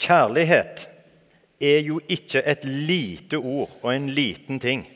Kjærlighet 0.00 0.86
er 1.60 1.82
jo 1.84 2.00
ikke 2.08 2.40
et 2.48 2.64
lite 2.64 3.36
ord 3.36 3.72
og 3.82 3.92
en 3.92 4.08
liten 4.16 4.60
ting. 4.60 4.86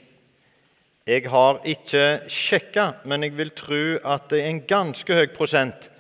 Jeg 1.04 1.26
har 1.28 1.58
ikke 1.68 2.24
sjekka, 2.32 2.86
men 3.04 3.26
jeg 3.26 3.34
vil 3.36 3.50
tro 3.52 3.82
at 4.08 4.32
en 4.38 4.62
ganske 4.64 5.12
høy 5.12 5.26
prosent 5.34 5.90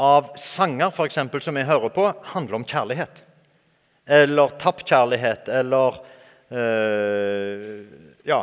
av 0.00 0.32
sanger 0.40 0.90
for 0.90 1.06
eksempel, 1.06 1.42
som 1.44 1.54
jeg 1.60 1.68
hører 1.68 1.94
på, 1.94 2.08
handler 2.32 2.58
om 2.58 2.66
kjærlighet. 2.66 3.22
Eller 4.10 4.56
tapt 4.58 4.82
kjærlighet, 4.88 5.46
eller 5.60 6.00
øh, 6.50 7.84
ja, 8.26 8.42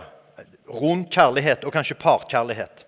rund 0.71 1.09
kjærlighet, 1.11 1.67
og 1.67 1.75
kanskje 1.75 1.99
parkjærlighet. 1.99 2.85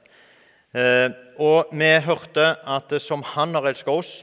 Eh, 0.72 1.10
og 1.42 1.74
vi 1.74 1.96
hørte 2.06 2.54
at 2.64 2.94
som 3.02 3.24
Han 3.36 3.56
har 3.58 3.68
elsket 3.68 3.92
oss, 3.92 4.20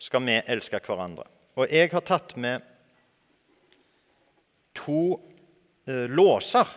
skal 0.00 0.26
vi 0.26 0.40
elske 0.48 0.80
hverandre. 0.86 1.28
Og 1.58 1.70
jeg 1.70 1.90
har 1.92 2.04
tatt 2.06 2.36
med 2.40 2.62
to 4.76 5.02
eh, 5.86 6.06
låser 6.10 6.68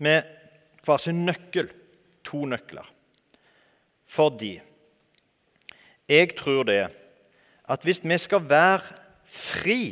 med 0.00 0.24
hver 0.84 1.02
sin 1.02 1.24
nøkkel. 1.26 1.70
To 2.30 2.44
nøkler. 2.46 2.86
Fordi 4.10 4.54
jeg 6.10 6.34
tror 6.38 6.66
det 6.68 6.82
at 7.70 7.84
hvis 7.86 8.02
vi 8.02 8.16
skal 8.18 8.48
være 8.50 8.96
fri 9.30 9.82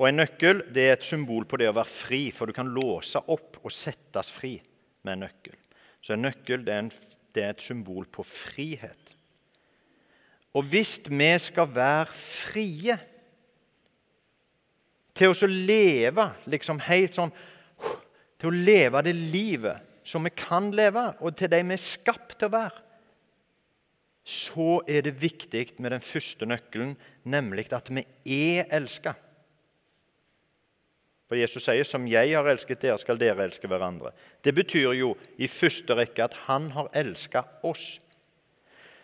Og 0.00 0.06
en 0.08 0.16
nøkkel 0.22 0.62
det 0.72 0.84
er 0.86 0.94
et 0.94 1.04
symbol 1.04 1.44
på 1.44 1.58
det 1.60 1.66
å 1.68 1.74
være 1.76 1.92
fri, 1.92 2.20
for 2.32 2.48
du 2.48 2.54
kan 2.56 2.70
låse 2.72 3.20
opp 3.20 3.58
og 3.60 3.72
settes 3.74 4.30
fri 4.32 4.54
med 5.04 5.12
en 5.12 5.26
nøkkel. 5.26 5.58
Så 6.00 6.14
en 6.14 6.24
nøkkel 6.24 6.64
det 6.64 6.72
er, 6.72 6.86
en, 6.86 6.88
det 7.36 7.42
er 7.44 7.52
et 7.52 7.60
symbol 7.60 8.06
på 8.08 8.24
frihet. 8.24 9.12
Og 10.54 10.66
hvis 10.66 10.98
vi 11.06 11.30
skal 11.38 11.70
være 11.74 12.10
frie 12.16 12.96
til 15.14 15.30
å 15.30 15.50
leve 15.50 16.26
liksom 16.50 16.80
helt 16.88 17.14
sånn 17.14 17.32
Til 18.40 18.48
å 18.48 18.56
leve 18.56 19.02
det 19.04 19.14
livet 19.14 19.86
som 20.10 20.24
vi 20.24 20.30
kan 20.32 20.70
leve, 20.72 21.02
og 21.20 21.36
til 21.36 21.50
de 21.52 21.58
vi 21.60 21.76
er 21.76 21.82
skapt 21.82 22.38
til 22.40 22.48
å 22.48 22.54
være, 22.54 22.78
så 24.24 24.78
er 24.88 25.04
det 25.04 25.20
viktig 25.20 25.66
med 25.78 25.92
den 25.92 26.04
første 26.04 26.48
nøkkelen, 26.48 26.94
nemlig 27.28 27.66
at 27.76 27.90
vi 27.92 28.02
er 28.24 28.70
elska. 28.72 29.12
For 31.28 31.38
Jesus 31.38 31.62
sier 31.62 31.84
'som 31.84 32.08
jeg 32.08 32.34
har 32.34 32.44
elsket 32.44 32.80
dere, 32.80 32.98
skal 32.98 33.18
dere 33.18 33.44
elske 33.44 33.68
hverandre'. 33.68 34.12
Det 34.42 34.54
betyr 34.54 34.92
jo 34.98 35.16
i 35.38 35.46
første 35.46 35.94
rekke 35.94 36.24
at 36.24 36.34
han 36.48 36.70
har 36.70 36.88
elska 36.94 37.44
oss. 37.62 38.00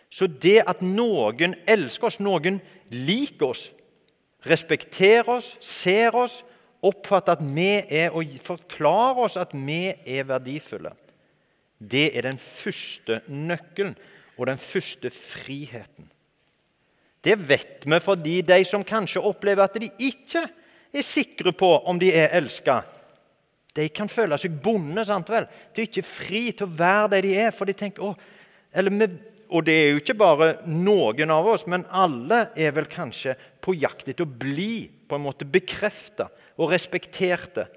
Så 0.09 0.27
det 0.27 0.61
at 0.67 0.81
noen 0.81 1.55
elsker 1.67 2.09
oss, 2.09 2.19
noen 2.23 2.61
liker 2.93 3.51
oss, 3.51 3.67
respekterer 4.47 5.29
oss, 5.37 5.55
ser 5.63 6.15
oss, 6.15 6.41
oppfatter 6.85 7.35
at 7.35 7.43
vi 7.43 7.71
er 7.81 8.13
og 8.15 8.35
forklarer 8.43 9.23
oss 9.25 9.37
at 9.39 9.55
vi 9.57 9.89
er 9.91 10.27
verdifulle, 10.29 10.93
det 11.77 12.11
er 12.17 12.25
den 12.25 12.39
første 12.41 13.21
nøkkelen 13.27 13.95
og 14.37 14.47
den 14.49 14.61
første 14.61 15.11
friheten. 15.13 16.07
Det 17.21 17.35
vet 17.49 17.85
vi 17.85 17.99
fordi 18.01 18.41
de 18.45 18.61
som 18.65 18.85
kanskje 18.87 19.23
opplever 19.25 19.65
at 19.65 19.77
de 19.81 19.89
ikke 19.89 20.45
er 20.93 21.05
sikre 21.05 21.51
på 21.51 21.69
om 21.89 21.99
de 21.99 22.13
er 22.13 22.33
elska, 22.37 22.81
de 23.77 23.89
kan 23.93 24.09
føle 24.09 24.37
seg 24.41 24.55
bonde. 24.63 25.03
sant 25.05 25.29
vel? 25.29 25.45
De 25.73 25.81
er 25.81 25.89
ikke 25.89 26.05
fri 26.05 26.47
til 26.51 26.65
å 26.65 26.77
være 26.79 27.11
det 27.13 27.23
de 27.27 27.33
er. 27.37 27.51
for 27.51 27.69
de 27.69 27.75
tenker, 27.77 28.01
å, 28.01 28.15
eller 28.73 28.91
med 28.93 29.17
og 29.47 29.63
det 29.67 29.73
er 29.73 29.89
jo 29.91 30.01
ikke 30.01 30.17
bare 30.19 30.47
noen 30.67 31.31
av 31.31 31.47
oss, 31.47 31.65
men 31.69 31.85
alle 31.95 32.49
er 32.59 32.73
vel 32.75 32.87
kanskje 32.91 33.37
på 33.63 33.75
jakt 33.79 34.09
etter 34.09 34.27
å 34.27 34.37
bli 34.43 34.87
på 35.07 35.15
en 35.15 35.23
måte 35.23 35.47
bekrefta 35.47 36.27
og 36.57 36.73
respekterte. 36.73 37.67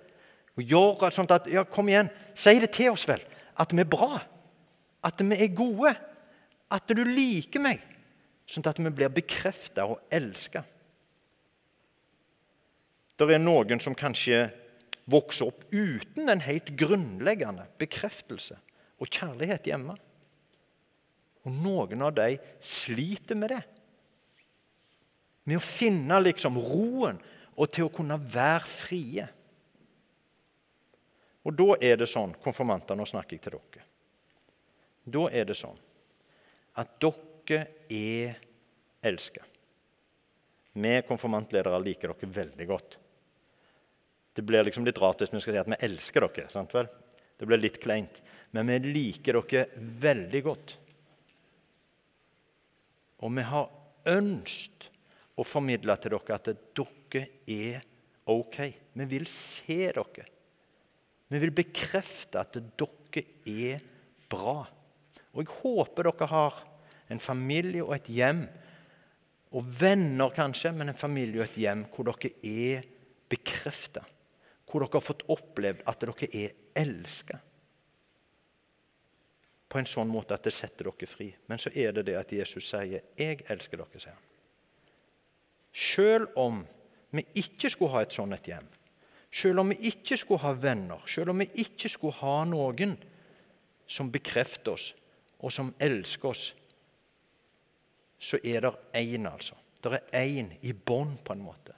Og 0.58 0.66
gjøre 0.66 1.12
sånn 1.14 1.30
at 1.30 1.46
Ja, 1.50 1.64
kom 1.64 1.88
igjen, 1.88 2.10
si 2.34 2.56
det 2.58 2.72
til 2.74 2.90
oss, 2.92 3.06
vel. 3.08 3.22
At 3.60 3.72
vi 3.72 3.84
er 3.84 3.90
bra. 3.90 4.18
At 5.06 5.22
vi 5.22 5.36
er 5.36 5.54
gode. 5.54 5.94
At 6.70 6.90
du 6.90 7.04
liker 7.06 7.62
meg. 7.62 7.82
Sånn 8.50 8.66
at 8.66 8.80
vi 8.82 8.90
blir 8.90 9.12
bekrefta 9.14 9.86
og 9.86 10.02
elska. 10.10 10.64
Det 13.20 13.28
er 13.30 13.42
noen 13.42 13.82
som 13.82 13.94
kanskje 13.94 14.48
vokser 15.10 15.50
opp 15.50 15.66
uten 15.70 16.30
en 16.30 16.42
helt 16.42 16.72
grunnleggende 16.78 17.66
bekreftelse 17.80 18.56
og 19.00 19.10
kjærlighet 19.10 19.68
hjemme. 19.68 19.96
Og 21.46 21.52
noen 21.54 22.02
av 22.04 22.14
dem 22.16 22.40
sliter 22.60 23.38
med 23.38 23.54
det. 23.54 23.62
Med 25.48 25.58
å 25.58 25.64
finne 25.64 26.20
liksom 26.20 26.58
roen 26.60 27.20
og 27.56 27.70
til 27.72 27.88
å 27.88 27.92
kunne 27.92 28.18
være 28.20 28.68
frie. 28.68 29.28
Og 31.48 31.56
da 31.56 31.76
er 31.80 31.96
det 32.00 32.10
sånn 32.10 32.34
Konfirmanter, 32.44 32.98
nå 32.98 33.06
snakker 33.08 33.36
jeg 33.36 33.44
til 33.46 33.56
dere. 33.56 33.86
Da 35.10 35.26
er 35.32 35.48
det 35.48 35.56
sånn 35.56 35.78
at 36.80 36.92
dere 37.00 37.64
er 37.88 38.36
elska. 39.02 39.42
Vi 40.72 40.92
konfirmantledere 41.08 41.80
liker 41.82 42.12
dere 42.12 42.34
veldig 42.36 42.66
godt. 42.68 42.98
Det 44.32 44.44
blir 44.46 44.64
liksom 44.64 44.86
litt 44.86 45.00
rart 45.02 45.24
hvis 45.24 45.32
vi 45.34 45.40
skal 45.42 45.56
si 45.56 45.62
at 45.62 45.70
vi 45.72 45.80
elsker 45.88 46.26
dere. 46.28 46.48
sant 46.52 46.74
vel? 46.74 46.86
Det 47.36 47.48
blir 47.48 47.58
litt 47.58 47.80
kleint. 47.82 48.20
Men 48.54 48.70
vi 48.70 48.78
liker 48.92 49.40
dere 49.40 49.66
veldig 49.76 50.42
godt. 50.44 50.76
Og 53.20 53.32
vi 53.36 53.44
har 53.44 53.68
ønsket 54.08 54.88
å 55.40 55.46
formidle 55.46 55.96
til 56.00 56.14
dere 56.16 56.36
at 56.36 56.50
dere 56.76 57.24
er 57.48 57.82
OK. 58.30 58.58
Vi 58.96 59.06
vil 59.10 59.26
se 59.30 59.80
dere. 59.96 60.26
Vi 61.30 61.40
vil 61.42 61.52
bekrefte 61.54 62.40
at 62.42 62.56
dere 62.56 63.24
er 63.46 63.84
bra. 64.30 64.64
Og 65.30 65.44
jeg 65.44 65.60
håper 65.60 66.10
dere 66.10 66.30
har 66.30 66.62
en 67.10 67.22
familie 67.22 67.84
og 67.84 67.94
et 67.96 68.10
hjem, 68.14 68.44
og 69.50 69.66
venner 69.80 70.30
kanskje, 70.30 70.70
men 70.70 70.92
en 70.92 70.98
familie 70.98 71.40
og 71.40 71.48
et 71.48 71.58
hjem 71.58 71.84
hvor 71.90 72.06
dere 72.12 72.30
er 72.46 72.84
bekrefta. 73.30 74.04
Hvor 74.70 74.84
dere 74.84 75.00
har 75.00 75.06
fått 75.06 75.26
opplevd 75.30 75.86
at 75.90 76.04
dere 76.04 76.28
er 76.30 76.58
elska 76.78 77.40
på 79.70 79.78
en 79.78 79.86
sånn 79.86 80.10
måte 80.10 80.34
at 80.34 80.44
det 80.46 80.52
setter 80.54 80.88
dere 80.90 81.06
fri. 81.06 81.28
Men 81.46 81.60
så 81.62 81.70
er 81.70 81.94
det 81.94 82.08
det 82.08 82.16
at 82.18 82.32
Jesus 82.32 82.66
sier 82.72 83.02
'Jeg 83.16 83.44
elsker 83.48 83.76
dere', 83.76 84.00
sier 84.00 84.12
han. 84.12 84.22
Selv 85.72 86.28
om 86.36 86.66
vi 87.10 87.24
ikke 87.34 87.70
skulle 87.70 87.92
ha 87.92 88.02
et 88.02 88.12
sånt 88.12 88.34
et 88.34 88.46
hjem, 88.46 88.66
selv 89.32 89.60
om 89.60 89.68
vi 89.68 89.76
ikke 89.90 90.16
skulle 90.16 90.40
ha 90.40 90.52
venner, 90.52 91.06
selv 91.06 91.30
om 91.30 91.38
vi 91.38 91.50
ikke 91.54 91.88
skulle 91.88 92.12
ha 92.12 92.44
noen 92.44 92.96
som 93.86 94.10
bekrefter 94.10 94.72
oss, 94.72 94.94
og 95.38 95.52
som 95.52 95.74
elsker 95.80 96.28
oss, 96.28 96.54
så 98.18 98.38
er 98.44 98.60
det 98.60 98.74
én, 98.94 99.26
altså. 99.26 99.54
Det 99.82 100.02
er 100.12 100.24
én 100.24 100.52
i 100.62 100.72
bånd, 100.72 101.18
på 101.24 101.32
en 101.32 101.42
måte. 101.42 101.72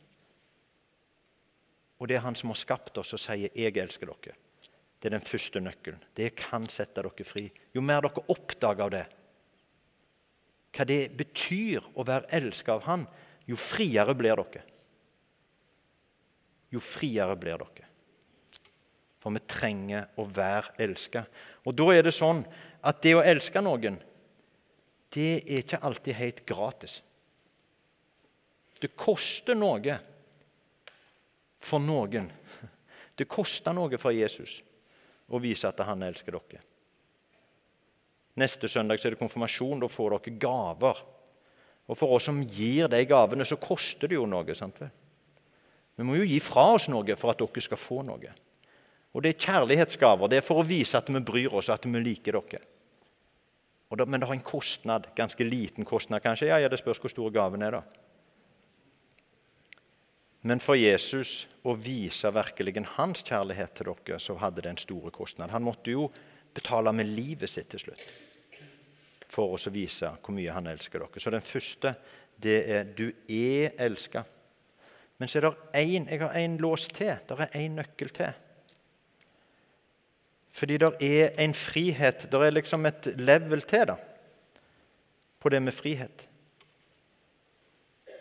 Og 1.98 2.08
det 2.08 2.16
er 2.16 2.24
han 2.24 2.34
som 2.34 2.50
har 2.50 2.58
skapt 2.58 2.98
oss 2.98 3.12
og 3.12 3.20
sier 3.20 3.48
'Jeg 3.54 3.76
elsker 3.76 4.06
dere'. 4.06 4.34
Det 5.02 5.08
er 5.10 5.16
den 5.16 5.26
første 5.26 5.58
nøkkelen. 5.58 6.02
Det 6.14 6.28
kan 6.38 6.68
sette 6.70 7.02
dere 7.02 7.24
fri. 7.26 7.48
Jo 7.74 7.82
mer 7.82 8.04
dere 8.04 8.22
oppdager 8.30 8.84
av 8.84 8.92
det, 8.94 9.06
hva 10.72 10.86
det 10.88 11.00
betyr 11.18 11.88
å 11.98 12.04
være 12.06 12.30
elska 12.38 12.76
av 12.76 12.84
Han, 12.86 13.02
jo 13.50 13.58
friere 13.58 14.14
blir 14.14 14.38
dere. 14.38 14.62
Jo 16.70 16.80
friere 16.80 17.34
blir 17.36 17.58
dere. 17.64 17.90
For 19.18 19.34
vi 19.34 19.42
trenger 19.50 20.14
å 20.22 20.28
være 20.30 20.78
elska. 20.86 21.26
Og 21.66 21.74
da 21.76 21.90
er 21.92 22.06
det 22.06 22.14
sånn 22.14 22.46
at 22.86 23.02
det 23.02 23.18
å 23.18 23.26
elske 23.26 23.60
noen, 23.60 23.98
det 25.12 25.30
er 25.42 25.60
ikke 25.60 25.82
alltid 25.82 26.20
helt 26.22 26.46
gratis. 26.46 27.00
Det 28.78 28.94
koster 28.94 29.58
noe 29.58 29.98
for 31.58 31.82
noen. 31.82 32.30
Det 33.18 33.26
koster 33.28 33.74
noe 33.76 33.98
for 34.00 34.14
Jesus 34.14 34.62
og 35.32 35.42
vise 35.42 35.68
at 35.68 35.80
han 35.88 36.04
elsker 36.04 36.36
dere. 36.36 36.60
Neste 38.40 38.68
søndag 38.68 39.00
er 39.02 39.12
det 39.12 39.20
konfirmasjon. 39.20 39.80
Da 39.80 39.88
får 39.92 40.16
dere 40.16 40.38
gaver. 40.40 41.02
Og 41.90 41.98
For 41.98 42.14
oss 42.16 42.28
som 42.28 42.40
gir 42.46 42.88
de 42.88 43.02
gavene, 43.04 43.44
så 43.44 43.58
koster 43.60 44.08
det 44.08 44.16
jo 44.16 44.26
noe. 44.26 44.54
sant 44.54 44.78
vel? 44.80 44.92
Vi 45.96 46.04
må 46.04 46.16
jo 46.16 46.24
gi 46.24 46.38
fra 46.40 46.72
oss 46.74 46.88
noe 46.88 47.16
for 47.16 47.32
at 47.32 47.42
dere 47.42 47.60
skal 47.60 47.80
få 47.80 48.02
noe. 48.06 48.32
Og 49.12 49.22
Det 49.22 49.34
er 49.34 49.44
kjærlighetsgaver. 49.46 50.28
Det 50.28 50.38
er 50.38 50.46
for 50.46 50.62
å 50.62 50.66
vise 50.66 50.96
at 50.96 51.08
vi 51.08 51.20
bryr 51.20 51.52
oss, 51.52 51.68
at 51.68 51.84
vi 51.84 52.00
liker 52.00 52.32
dere. 52.32 52.62
Da, 53.92 54.06
men 54.06 54.20
det 54.20 54.26
har 54.26 54.34
en 54.34 54.40
kostnad. 54.40 55.10
Ganske 55.14 55.44
liten 55.44 55.84
kostnad, 55.84 56.22
kanskje. 56.22 56.48
Ja, 56.48 56.56
ja, 56.56 56.68
Det 56.68 56.78
spørs 56.78 56.98
hvor 56.98 57.10
stor 57.10 57.30
gaven 57.30 57.62
er. 57.62 57.70
da. 57.70 57.82
Men 60.42 60.60
for 60.60 60.74
Jesus 60.74 61.46
å 61.62 61.76
vise 61.78 62.30
virkelig 62.34 62.82
hans 62.96 63.22
kjærlighet 63.22 63.76
til 63.78 63.92
dere, 63.92 64.18
så 64.18 64.34
hadde 64.40 64.64
det 64.64 64.72
en 64.72 64.80
stor 64.80 65.10
kostnad. 65.14 65.52
Han 65.54 65.62
måtte 65.62 65.94
jo 65.94 66.08
betale 66.54 66.92
med 66.92 67.10
livet 67.14 67.50
sitt 67.50 67.70
til 67.70 67.86
slutt 67.86 68.02
for 69.32 69.54
oss 69.56 69.68
å 69.68 69.72
vise 69.72 70.10
hvor 70.20 70.34
mye 70.36 70.52
han 70.52 70.68
elsker 70.68 71.00
dere. 71.00 71.22
Så 71.22 71.32
den 71.32 71.44
første 71.46 71.94
det 72.42 72.58
er 72.74 72.88
du 72.96 73.06
er 73.30 73.76
elska. 73.80 74.24
Men 75.20 75.30
så 75.30 75.38
er 75.38 75.46
det 75.46 75.54
én 75.78 76.08
Jeg 76.10 76.20
har 76.20 76.34
én 76.34 76.58
lås 76.60 76.88
til. 76.88 77.14
Det 77.28 77.38
er 77.38 77.56
én 77.60 77.78
nøkkel 77.78 78.10
til. 78.10 78.32
Fordi 80.52 80.76
det 80.76 80.90
er 81.00 81.30
en 81.40 81.54
frihet. 81.54 82.26
Det 82.30 82.40
er 82.40 82.52
liksom 82.52 82.86
et 82.86 83.06
level 83.16 83.62
til 83.62 83.86
da, 83.88 83.96
på 85.40 85.48
det 85.48 85.62
med 85.62 85.72
frihet. 85.72 86.28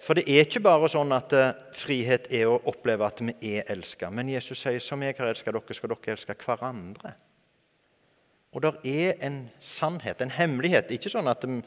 For 0.01 0.18
det 0.18 0.25
er 0.25 0.48
ikke 0.48 0.63
bare 0.65 0.89
sånn 0.89 1.13
at 1.13 1.33
uh, 1.38 1.51
frihet 1.77 2.25
er 2.33 2.50
å 2.50 2.62
oppleve 2.71 3.06
at 3.06 3.21
vi 3.21 3.36
er 3.53 3.68
elska. 3.69 4.09
Men 4.09 4.31
Jesus 4.33 4.63
sier 4.63 4.81
som 4.81 5.03
jeg 5.06 5.18
har 5.19 5.30
elska 5.30 5.53
dere, 5.53 5.77
skal 5.77 5.94
dere 5.94 6.15
elske 6.15 6.38
hverandre. 6.42 7.13
Og 8.51 8.65
det 8.65 8.74
er 8.89 9.21
en 9.24 9.45
sannhet, 9.63 10.21
en 10.21 10.33
hemmelighet. 10.33 10.89
Ikke 10.92 11.12
sånn 11.13 11.30
at 11.31 11.45
de, 11.45 11.62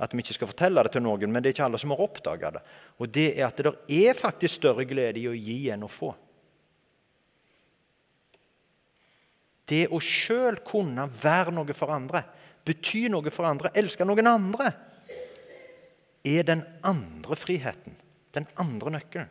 at 0.00 0.14
vi 0.14 0.22
ikke 0.22 0.38
skal 0.38 0.48
fortelle 0.48 0.84
det 0.86 0.94
til 0.94 1.04
noen, 1.04 1.28
men 1.28 1.42
det 1.42 1.50
er 1.50 1.56
ikke 1.58 1.66
alle 1.66 1.80
som 1.82 1.92
har 1.92 2.02
oppdaga 2.06 2.52
det. 2.54 2.62
Og 3.02 3.10
det 3.12 3.26
er 3.34 3.48
at 3.50 3.60
det 3.60 3.74
er 4.06 4.16
faktisk 4.16 4.60
større 4.60 4.86
glede 4.88 5.20
i 5.20 5.28
å 5.28 5.36
gi 5.36 5.58
enn 5.74 5.84
å 5.84 5.90
få. 5.90 6.14
Det 9.70 9.84
å 9.92 10.00
sjøl 10.02 10.62
kunne 10.66 11.04
være 11.20 11.52
noe 11.54 11.76
for 11.76 11.92
andre, 11.94 12.24
bety 12.66 13.04
noe 13.12 13.30
for 13.34 13.46
andre, 13.46 13.74
elske 13.78 14.06
noen 14.06 14.30
andre, 14.30 14.72
er 16.24 16.42
den 16.46 16.64
andre 16.84 17.36
friheten. 17.36 17.96
Den 18.34 18.46
andre 18.60 18.90
nøkkelen. 18.98 19.30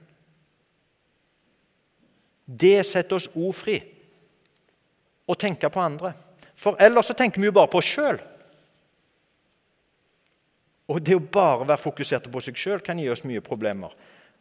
Det 2.49 2.81
setter 2.87 3.19
oss 3.19 3.29
ofri 3.37 3.77
å 5.29 5.35
tenke 5.37 5.69
på 5.69 5.81
andre. 5.83 6.15
For 6.57 6.79
ellers 6.81 7.11
så 7.11 7.15
tenker 7.15 7.39
vi 7.39 7.47
jo 7.47 7.55
bare 7.55 7.69
på 7.71 7.79
oss 7.79 7.91
sjøl. 7.93 8.17
Og 10.89 11.01
det 11.05 11.15
å 11.15 11.21
bare 11.21 11.67
være 11.69 11.83
fokusert 11.83 12.31
på 12.33 12.41
seg 12.41 12.57
sjøl 12.57 12.81
kan 12.83 12.99
gi 12.99 13.09
oss 13.13 13.21
mye 13.27 13.43
problemer. 13.45 13.93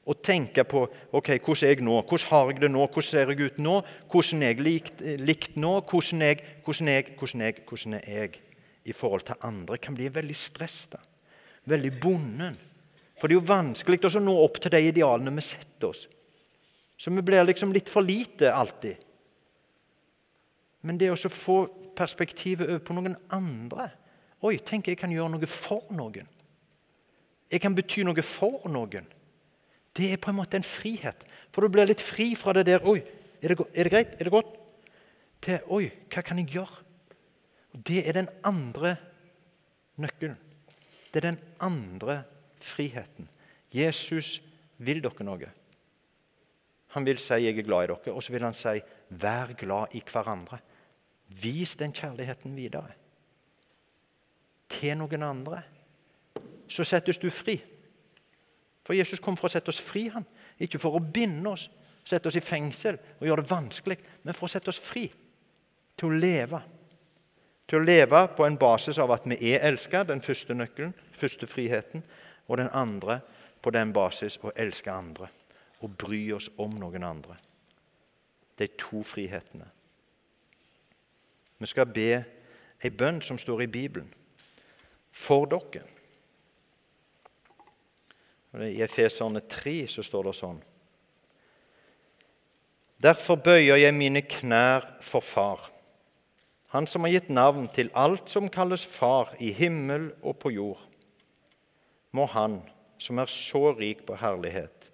Å 0.08 0.14
tenke 0.24 0.64
på 0.64 0.86
ok, 1.12 1.34
hvordan 1.44 1.68
er 1.68 1.74
jeg 1.74 1.84
nå, 1.84 1.98
hvordan 2.00 2.30
har 2.30 2.52
jeg 2.52 2.62
det 2.62 2.70
nå, 2.72 2.86
hvordan 2.86 3.08
ser 3.10 3.32
jeg 3.34 3.44
ut 3.44 3.58
nå, 3.60 3.74
hvordan 4.08 4.42
er 4.46 4.54
jeg 4.54 4.64
likt, 4.64 5.02
likt 5.20 5.58
nå, 5.60 5.74
hvordan 5.90 6.24
er 6.24 6.32
jeg, 6.32 6.46
hvordan 6.64 6.88
er 6.88 6.96
jeg, 7.02 7.10
hvordan 7.18 7.44
er 7.44 7.52
jeg, 7.52 7.66
hvordan 7.68 7.98
er 7.98 8.22
jeg 8.22 8.40
i 8.88 8.96
forhold 8.96 9.26
til 9.28 9.44
andre, 9.44 9.76
kan 9.76 9.98
bli 9.98 10.08
veldig 10.08 10.36
stress. 10.36 10.86
da. 10.88 11.02
Veldig 11.68 11.92
bonden. 12.00 12.56
For 13.18 13.28
det 13.28 13.34
er 13.34 13.40
jo 13.40 13.50
vanskelig 13.50 14.00
å 14.08 14.22
nå 14.22 14.34
opp 14.44 14.60
til 14.62 14.72
de 14.72 14.80
idealene 14.88 15.34
vi 15.36 15.44
setter 15.44 15.90
oss. 15.90 16.06
Så 16.98 17.10
vi 17.14 17.22
blir 17.22 17.46
liksom 17.46 17.72
litt 17.74 17.90
for 17.90 18.02
lite 18.02 18.50
alltid. 18.54 18.96
Men 20.86 20.98
det 20.98 21.10
å 21.10 21.30
få 21.30 21.60
perspektivet 21.98 22.68
over 22.68 22.84
på 22.84 22.94
noen 22.96 23.16
andre 23.34 23.90
Oi, 24.46 24.54
tenk 24.62 24.86
jeg 24.86 25.00
kan 25.00 25.10
gjøre 25.10 25.32
noe 25.32 25.46
for 25.50 25.88
noen. 25.90 26.28
Jeg 27.50 27.58
kan 27.58 27.74
bety 27.74 28.04
noe 28.06 28.22
for 28.22 28.68
noen. 28.70 29.08
Det 29.90 30.12
er 30.12 30.20
på 30.22 30.30
en 30.30 30.36
måte 30.38 30.60
en 30.60 30.66
frihet. 30.66 31.24
For 31.50 31.66
du 31.66 31.74
blir 31.74 31.88
litt 31.90 32.04
fri 32.04 32.28
fra 32.38 32.54
det 32.54 32.68
der 32.68 32.86
Oi, 32.86 33.00
er 33.42 33.50
det, 33.50 33.66
er 33.74 33.88
det 33.88 33.92
greit? 33.96 34.12
Er 34.14 34.28
det 34.28 34.34
godt? 34.36 34.52
Til 35.42 35.72
Oi, 35.74 35.88
hva 36.06 36.22
kan 36.22 36.38
jeg 36.38 36.52
gjøre? 36.54 36.84
Og 37.74 37.82
Det 37.82 38.04
er 38.06 38.20
den 38.20 38.30
andre 38.46 38.94
nøkkelen. 39.98 40.38
Det 41.12 41.22
er 41.22 41.30
den 41.30 41.40
andre 41.60 42.22
friheten. 42.60 43.28
Jesus 43.72 44.38
vil 44.78 45.02
dere 45.02 45.24
noe. 45.24 45.50
Han 46.88 47.04
vil 47.04 47.18
si 47.18 47.34
'jeg 47.34 47.58
er 47.58 47.62
glad 47.62 47.84
i 47.84 47.86
dere', 47.86 48.12
og 48.12 48.22
så 48.22 48.32
vil 48.32 48.42
han 48.42 48.54
si 48.54 48.80
'vær 49.10 49.52
glad 49.56 49.94
i 49.94 50.00
hverandre'. 50.00 50.58
Vis 51.28 51.74
den 51.74 51.92
kjærligheten 51.92 52.56
videre 52.56 52.92
til 54.68 54.96
noen 54.98 55.22
andre. 55.22 55.62
Så 56.68 56.84
settes 56.84 57.18
du 57.18 57.30
fri. 57.30 57.62
For 58.84 58.96
Jesus 58.96 59.20
kom 59.20 59.36
for 59.36 59.48
å 59.48 59.52
sette 59.52 59.68
oss 59.68 59.80
fri, 59.80 60.08
han. 60.08 60.24
ikke 60.58 60.78
for 60.78 60.96
å 60.96 61.02
binde 61.12 61.50
oss, 61.50 61.70
sette 62.04 62.26
oss 62.26 62.36
i 62.36 62.40
fengsel 62.40 62.96
og 63.20 63.26
gjøre 63.26 63.42
det 63.42 63.50
vanskelig, 63.50 63.98
men 64.24 64.34
for 64.34 64.48
å 64.48 64.50
sette 64.50 64.68
oss 64.68 64.80
fri 64.80 65.12
til 65.96 66.08
å 66.08 66.18
leve. 66.18 66.62
Til 67.68 67.80
å 67.80 67.84
leve 67.84 68.20
på 68.36 68.46
en 68.46 68.56
basis 68.56 68.98
av 68.98 69.12
at 69.12 69.26
vi 69.28 69.52
er 69.52 69.66
elska, 69.68 70.02
den 70.08 70.22
første 70.24 70.54
nøkkelen, 70.56 70.94
første 71.12 71.46
friheten, 71.46 72.04
og 72.48 72.56
den 72.56 72.70
andre 72.72 73.20
på 73.62 73.70
den 73.70 73.92
basis 73.92 74.38
å 74.42 74.54
elske 74.56 74.92
andre 74.92 75.28
og 75.80 75.94
bry 75.98 76.22
oss 76.34 76.48
om 76.58 76.72
noen 76.80 77.04
andre. 77.06 77.36
De 78.58 78.66
to 78.78 79.02
frihetene. 79.06 79.68
Vi 81.58 81.66
skal 81.66 81.86
be 81.90 82.08
ei 82.82 82.90
bønn 82.90 83.20
som 83.22 83.38
står 83.38 83.62
i 83.66 83.70
Bibelen, 83.70 84.10
for 85.12 85.46
dere. 85.50 85.84
I 88.64 88.80
Efeserne 88.82 89.42
3 89.50 89.74
så 89.92 90.02
står 90.02 90.30
det 90.30 90.34
sånn 90.38 90.60
Derfor 92.98 93.36
bøyer 93.38 93.78
jeg 93.78 93.94
mine 93.94 94.24
knær 94.26 94.86
for 95.04 95.22
Far, 95.22 95.68
Han 96.74 96.86
som 96.86 97.06
har 97.06 97.14
gitt 97.14 97.30
navn 97.32 97.68
til 97.72 97.90
alt 97.96 98.28
som 98.28 98.50
kalles 98.52 98.84
Far 98.84 99.34
i 99.40 99.52
himmel 99.56 100.10
og 100.22 100.38
på 100.42 100.52
jord. 100.52 100.82
Må 102.12 102.26
Han, 102.32 102.60
som 102.98 103.18
er 103.18 103.30
så 103.30 103.72
rik 103.78 104.04
på 104.06 104.16
herlighet, 104.20 104.90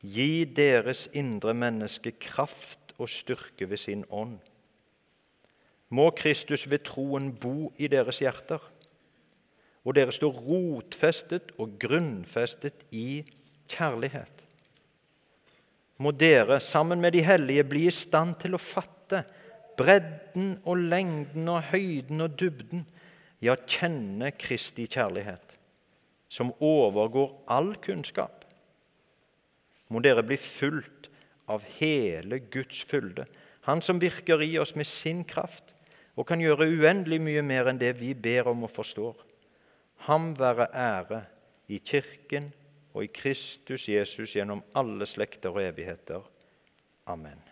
gi 0.00 0.44
deres 0.44 1.08
indre 1.12 1.54
menneske 1.54 2.12
kraft 2.20 2.94
og 2.98 3.08
styrke 3.08 3.68
ved 3.70 3.80
sin 3.80 4.04
ånd 4.10 4.38
må 5.90 6.10
Kristus 6.14 6.68
ved 6.70 6.84
troen 6.86 7.30
bo 7.34 7.72
i 7.78 7.88
deres 7.90 8.20
hjerter, 8.22 8.62
og 9.82 9.96
dere 9.96 10.14
står 10.14 10.36
rotfestet 10.46 11.54
og 11.58 11.74
grunnfestet 11.82 12.84
i 12.94 13.22
kjærlighet. 13.70 14.44
Må 16.00 16.12
dere 16.16 16.60
sammen 16.64 17.00
med 17.02 17.16
de 17.16 17.24
hellige 17.24 17.64
bli 17.66 17.86
i 17.88 17.94
stand 17.94 18.36
til 18.40 18.54
å 18.54 18.62
fatte 18.62 19.24
bredden 19.78 20.56
og 20.64 20.80
lengden 20.90 21.48
og 21.48 21.62
høyden 21.70 22.24
og 22.24 22.38
dybden, 22.40 22.86
ja, 23.40 23.56
kjenne 23.66 24.32
Kristi 24.36 24.86
kjærlighet, 24.90 25.56
som 26.28 26.52
overgår 26.60 27.32
all 27.48 27.74
kunnskap. 27.82 28.44
Må 29.90 30.02
dere 30.04 30.22
bli 30.26 30.36
fulgt 30.40 31.08
av 31.50 31.64
hele 31.78 32.38
Guds 32.52 32.82
fylde, 32.86 33.26
Han 33.68 33.82
som 33.84 34.00
virker 34.00 34.40
i 34.42 34.54
oss 34.58 34.72
med 34.74 34.88
sin 34.88 35.20
kraft 35.28 35.74
og 36.16 36.26
kan 36.28 36.40
gjøre 36.40 36.68
uendelig 36.72 37.20
mye 37.22 37.42
mer 37.44 37.68
enn 37.70 37.80
det 37.80 37.92
vi 38.00 38.14
ber 38.14 38.48
om 38.50 38.64
og 38.64 38.72
forstår. 38.72 39.14
Ham 40.08 40.32
være 40.38 40.70
ære 40.72 41.20
i 41.68 41.78
Kirken 41.78 42.50
og 42.94 43.04
i 43.04 43.12
Kristus 43.12 43.86
Jesus 43.88 44.34
gjennom 44.34 44.64
alle 44.74 45.06
slekter 45.06 45.52
og 45.52 45.62
evigheter. 45.62 46.24
Amen. 47.06 47.49